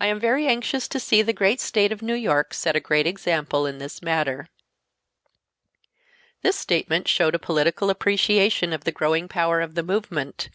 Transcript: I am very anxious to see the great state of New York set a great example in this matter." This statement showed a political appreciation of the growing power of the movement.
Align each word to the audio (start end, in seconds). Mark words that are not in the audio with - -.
I 0.00 0.06
am 0.06 0.20
very 0.20 0.46
anxious 0.46 0.86
to 0.86 1.00
see 1.00 1.20
the 1.20 1.32
great 1.32 1.60
state 1.60 1.90
of 1.90 2.00
New 2.00 2.14
York 2.14 2.54
set 2.54 2.76
a 2.76 2.80
great 2.80 3.08
example 3.08 3.66
in 3.66 3.78
this 3.78 4.00
matter." 4.00 4.46
This 6.42 6.54
statement 6.54 7.08
showed 7.08 7.34
a 7.34 7.40
political 7.40 7.90
appreciation 7.90 8.72
of 8.72 8.84
the 8.84 8.92
growing 8.92 9.26
power 9.26 9.60
of 9.60 9.74
the 9.74 9.82
movement. 9.82 10.48